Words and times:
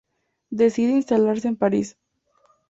Decide 0.49 0.93
instalarse 0.93 1.47
en 1.47 1.55
París. 1.57 1.95